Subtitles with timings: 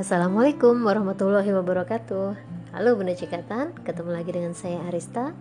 [0.00, 2.32] Assalamualaikum warahmatullahi wabarakatuh.
[2.72, 5.36] Halo Bunda Cikatan, ketemu lagi dengan saya Arista.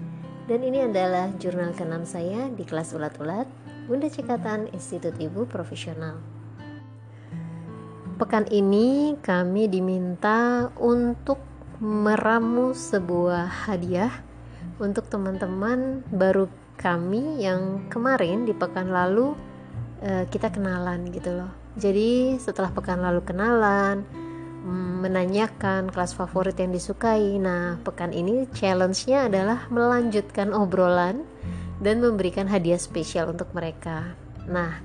[0.52, 3.48] Dan ini adalah jurnal ke-6 saya di kelas ulat-ulat
[3.88, 6.20] Bunda Cikatan Institut Ibu Profesional.
[8.20, 11.40] Pekan ini kami diminta untuk
[11.80, 14.12] meramu sebuah hadiah
[14.76, 19.40] Untuk teman-teman baru kami yang kemarin di pekan lalu
[20.04, 21.52] eh, kita kenalan gitu loh.
[21.80, 24.28] Jadi setelah pekan lalu kenalan
[24.68, 27.40] menanyakan kelas favorit yang disukai.
[27.40, 31.24] Nah, pekan ini challenge-nya adalah melanjutkan obrolan
[31.80, 34.14] dan memberikan hadiah spesial untuk mereka.
[34.46, 34.84] Nah,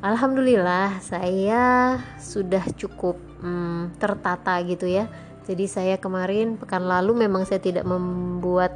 [0.00, 5.10] alhamdulillah saya sudah cukup hmm, tertata gitu ya.
[5.46, 8.74] Jadi saya kemarin pekan lalu memang saya tidak membuat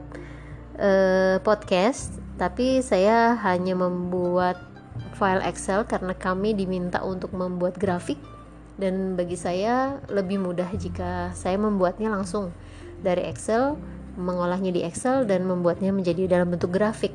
[0.79, 4.59] uh, podcast, tapi saya hanya membuat
[5.19, 8.19] file Excel karena kami diminta untuk membuat grafik
[8.81, 12.51] dan bagi saya lebih mudah jika saya membuatnya langsung
[13.05, 13.77] dari Excel
[14.17, 17.13] mengolahnya di Excel dan membuatnya menjadi dalam bentuk grafik.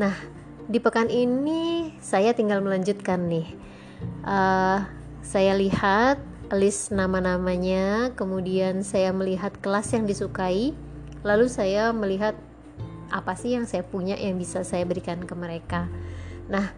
[0.00, 0.16] Nah
[0.64, 3.48] di pekan ini saya tinggal melanjutkan nih.
[4.24, 4.82] Uh,
[5.20, 6.18] saya lihat
[6.52, 10.74] list nama-namanya kemudian saya melihat kelas yang disukai
[11.22, 12.34] lalu saya melihat
[13.12, 15.86] apa sih yang saya punya yang bisa saya berikan ke mereka.
[16.48, 16.72] Nah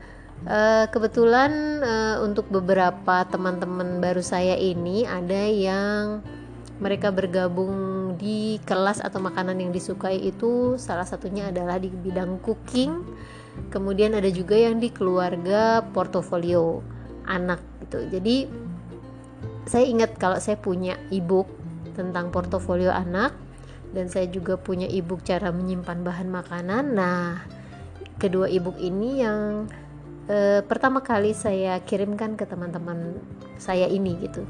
[0.45, 6.21] Uh, kebetulan uh, untuk beberapa teman-teman baru saya ini ada yang
[6.85, 10.77] mereka bergabung di kelas atau makanan yang disukai itu.
[10.77, 12.93] Salah satunya adalah di bidang cooking.
[13.73, 16.85] Kemudian ada juga yang di keluarga portofolio
[17.25, 18.05] anak gitu.
[18.13, 18.45] Jadi
[19.65, 21.49] saya ingat kalau saya punya ebook
[21.97, 23.33] tentang portofolio anak
[23.97, 26.85] dan saya juga punya ebook cara menyimpan bahan makanan.
[26.93, 27.41] Nah
[28.19, 29.71] kedua ebook ini yang
[30.29, 33.19] e, pertama kali saya kirimkan ke teman-teman
[33.61, 34.45] saya ini gitu.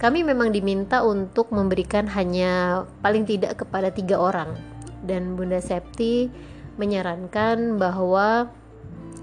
[0.00, 4.56] Kami memang diminta untuk memberikan hanya paling tidak kepada tiga orang.
[5.04, 6.32] Dan Bunda Septi
[6.80, 8.48] menyarankan bahwa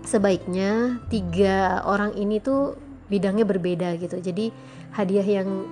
[0.05, 2.77] sebaiknya tiga orang ini tuh
[3.09, 4.21] bidangnya berbeda gitu.
[4.21, 4.53] Jadi
[4.93, 5.65] hadiah yang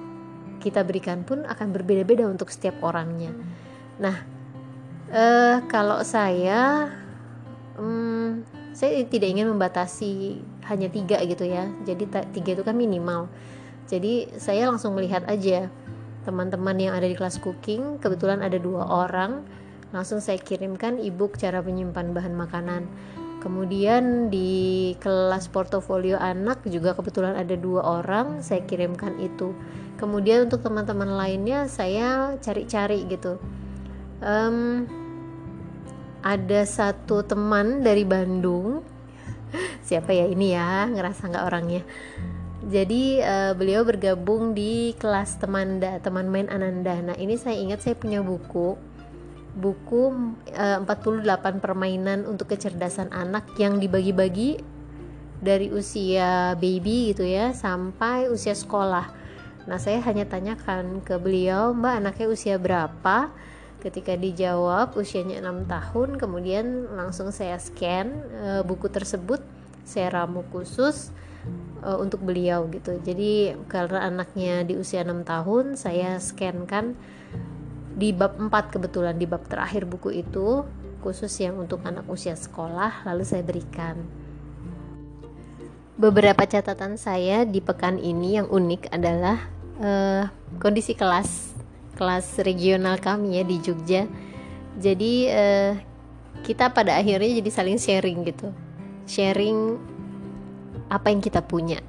[0.57, 3.29] kita berikan pun akan berbeda-beda untuk setiap orangnya.
[4.01, 4.17] Nah
[5.13, 6.89] eh, kalau saya
[7.77, 8.14] hmm,
[8.75, 11.71] saya tidak ingin membatasi hanya tiga gitu ya.
[11.87, 13.31] Jadi tiga itu kan minimal.
[13.87, 15.71] Jadi saya langsung melihat aja
[16.27, 19.47] teman-teman yang ada di kelas cooking kebetulan ada dua orang.
[19.95, 22.83] Langsung saya kirimkan ebook cara menyimpan bahan makanan.
[23.39, 29.55] Kemudian di kelas portofolio anak juga kebetulan ada dua orang saya kirimkan itu.
[29.95, 33.39] Kemudian untuk teman-teman lainnya saya cari-cari gitu.
[34.19, 34.89] Um,
[36.25, 38.81] ada satu teman dari Bandung.
[39.87, 40.89] Siapa ya ini ya?
[40.89, 41.85] Ngerasa nggak orangnya?
[42.65, 46.97] Jadi uh, beliau bergabung di kelas Temanda teman main Ananda.
[46.97, 48.73] Nah ini saya ingat saya punya buku.
[49.55, 54.59] Buku eh, uh, 48 permainan untuk kecerdasan anak yang dibagi-bagi
[55.39, 59.13] dari usia baby gitu ya sampai usia sekolah.
[59.69, 63.29] Nah saya hanya tanyakan ke beliau mbak anaknya usia berapa
[63.85, 69.45] ketika dijawab usianya 6 tahun kemudian langsung saya scan uh, buku tersebut
[69.85, 71.13] saya ramu khusus
[71.85, 72.97] uh, untuk beliau gitu.
[72.97, 76.97] Jadi karena anaknya di usia 6 tahun saya scan kan
[77.93, 80.65] di bab 4 kebetulan di bab terakhir buku itu
[81.05, 84.01] khusus yang untuk anak usia sekolah lalu saya berikan.
[85.95, 89.45] Beberapa catatan saya di pekan ini yang unik adalah
[89.77, 90.25] uh,
[90.57, 91.44] kondisi kelas
[91.95, 94.05] kelas regional kami ya di Jogja.
[94.75, 95.73] Jadi uh,
[96.43, 98.51] kita pada akhirnya jadi saling sharing gitu.
[99.07, 99.79] Sharing
[100.91, 101.79] apa yang kita punya.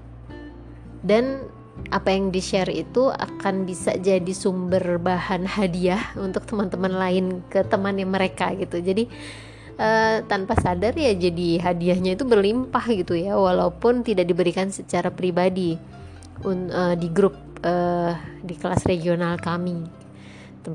[1.03, 1.45] Dan
[1.93, 7.67] apa yang di share itu akan bisa jadi sumber bahan hadiah untuk teman-teman lain ke
[7.67, 8.81] temannya mereka gitu.
[8.81, 9.11] Jadi
[9.77, 15.77] uh, tanpa sadar ya jadi hadiahnya itu berlimpah gitu ya walaupun tidak diberikan secara pribadi
[16.45, 19.85] un, uh, di grup uh, di kelas regional kami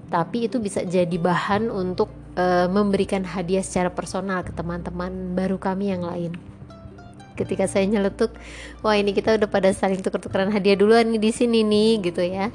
[0.08, 2.08] tapi itu bisa jadi bahan untuk
[2.40, 6.32] uh, memberikan hadiah secara personal ke teman-teman baru kami yang lain.
[7.36, 8.32] Ketika saya nyeletuk
[8.86, 12.54] wah ini kita udah pada saling tuker-tukeran hadiah duluan nih di sini nih gitu ya.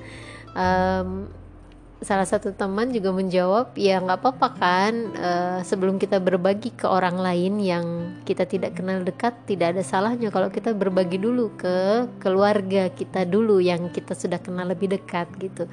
[0.57, 1.29] Um,
[2.05, 7.17] salah satu teman juga menjawab ya nggak apa-apa kan uh, sebelum kita berbagi ke orang
[7.17, 7.87] lain yang
[8.29, 13.65] kita tidak kenal dekat tidak ada salahnya kalau kita berbagi dulu ke keluarga kita dulu
[13.65, 15.65] yang kita sudah kenal lebih dekat gitu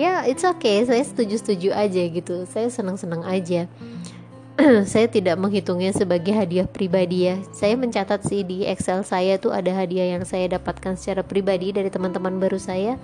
[0.00, 3.68] ya it's okay saya setuju setuju aja gitu saya senang senang aja
[4.92, 7.40] saya tidak menghitungnya sebagai hadiah pribadi ya.
[7.48, 11.88] Saya mencatat sih di Excel saya tuh ada hadiah yang saya dapatkan secara pribadi dari
[11.88, 13.00] teman-teman baru saya.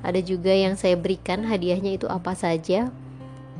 [0.00, 2.88] Ada juga yang saya berikan hadiahnya itu apa saja.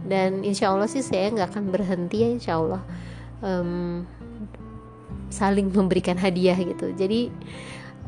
[0.08, 2.82] Dan insya Allah sih saya nggak akan berhenti ya insya Allah
[3.44, 4.04] um,
[5.28, 6.96] saling memberikan hadiah gitu.
[6.96, 7.28] Jadi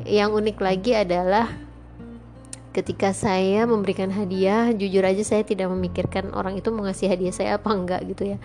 [0.05, 1.49] yang unik lagi adalah
[2.77, 7.73] ketika saya memberikan hadiah, jujur aja saya tidak memikirkan orang itu mengasih hadiah saya apa
[7.73, 8.39] enggak gitu ya.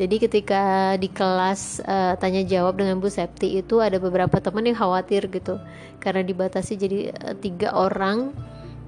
[0.00, 4.80] Jadi ketika di kelas uh, tanya jawab dengan Bu Septi itu ada beberapa teman yang
[4.80, 5.60] khawatir gitu.
[6.00, 8.32] Karena dibatasi jadi uh, tiga orang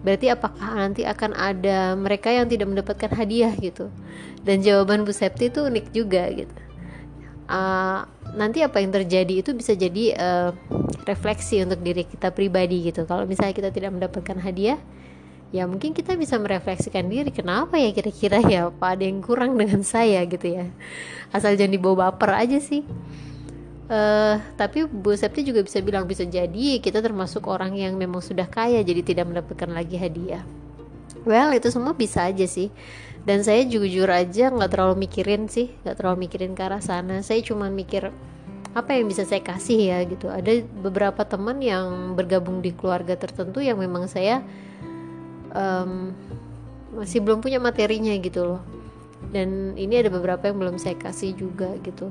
[0.00, 3.92] berarti apakah nanti akan ada mereka yang tidak mendapatkan hadiah gitu?
[4.40, 6.71] Dan jawaban Bu Septi itu unik juga gitu
[7.52, 10.50] uh, nanti apa yang terjadi itu bisa jadi uh,
[11.04, 13.04] refleksi untuk diri kita pribadi gitu.
[13.04, 14.80] Kalau misalnya kita tidak mendapatkan hadiah
[15.52, 19.84] ya mungkin kita bisa merefleksikan diri kenapa ya kira-kira ya apa ada yang kurang dengan
[19.84, 20.66] saya gitu ya.
[21.28, 22.82] Asal jangan dibawa baper aja sih.
[23.92, 28.48] Uh, tapi Bu Septi juga bisa bilang bisa jadi kita termasuk orang yang memang sudah
[28.48, 30.40] kaya jadi tidak mendapatkan lagi hadiah.
[31.28, 32.72] Well itu semua bisa aja sih
[33.22, 37.22] dan saya jujur aja nggak terlalu mikirin sih nggak terlalu mikirin ke arah sana.
[37.22, 38.10] Saya cuma mikir
[38.72, 40.26] apa yang bisa saya kasih ya gitu.
[40.32, 44.42] Ada beberapa teman yang bergabung di keluarga tertentu yang memang saya
[45.54, 46.10] um,
[46.98, 48.62] masih belum punya materinya gitu loh.
[49.30, 52.10] Dan ini ada beberapa yang belum saya kasih juga gitu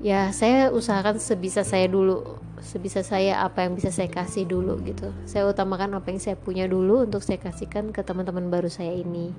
[0.00, 5.12] ya saya usahakan sebisa saya dulu sebisa saya apa yang bisa saya kasih dulu gitu.
[5.24, 9.32] Saya utamakan apa yang saya punya dulu untuk saya kasihkan ke teman-teman baru saya ini.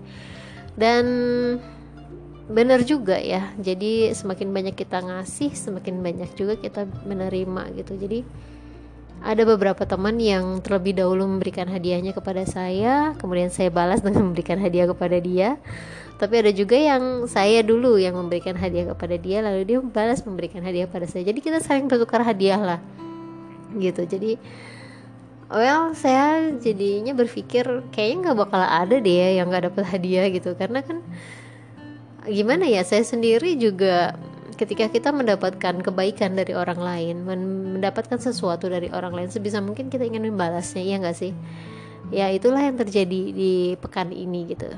[0.74, 1.06] Dan
[2.52, 7.94] benar juga ya jadi semakin banyak kita ngasih semakin banyak juga kita menerima gitu.
[7.98, 8.26] Jadi
[9.22, 14.58] ada beberapa teman yang terlebih dahulu memberikan hadiahnya kepada saya, kemudian saya balas dengan memberikan
[14.58, 15.62] hadiah kepada dia.
[16.18, 20.62] Tapi ada juga yang saya dulu yang memberikan hadiah kepada dia, lalu dia balas memberikan
[20.62, 21.26] hadiah pada saya.
[21.26, 22.80] Jadi kita saling bertukar hadiah lah,
[23.74, 24.06] gitu.
[24.06, 24.38] Jadi,
[25.50, 30.54] well, saya jadinya berpikir kayaknya nggak bakal ada deh ya yang nggak dapat hadiah gitu,
[30.54, 31.02] karena kan
[32.30, 34.14] gimana ya, saya sendiri juga
[34.62, 40.06] ketika kita mendapatkan kebaikan dari orang lain mendapatkan sesuatu dari orang lain sebisa mungkin kita
[40.06, 41.34] ingin membalasnya ya nggak sih?
[42.14, 44.70] Ya itulah yang terjadi di pekan ini gitu.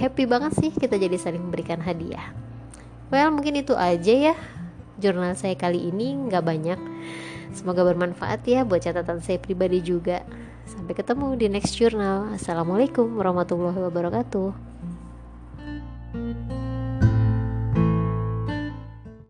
[0.00, 2.32] Happy banget sih kita jadi saling memberikan hadiah.
[3.12, 4.34] Well mungkin itu aja ya
[4.96, 6.80] jurnal saya kali ini nggak banyak.
[7.52, 10.24] Semoga bermanfaat ya buat catatan saya pribadi juga.
[10.64, 12.32] Sampai ketemu di next jurnal.
[12.32, 14.71] Assalamualaikum warahmatullahi wabarakatuh